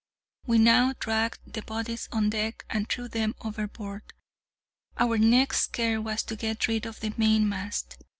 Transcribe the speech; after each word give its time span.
We 0.47 0.57
now 0.57 0.95
dragged 0.99 1.53
the 1.53 1.61
bodies 1.61 2.09
on 2.11 2.31
deck 2.31 2.65
and 2.71 2.89
threw 2.89 3.07
them 3.07 3.35
overboard. 3.41 4.01
Our 4.97 5.19
next 5.19 5.67
care 5.73 6.01
was 6.01 6.23
to 6.23 6.35
get 6.35 6.67
rid 6.67 6.87
of 6.87 7.01
the 7.01 7.13
mainmast. 7.17 7.99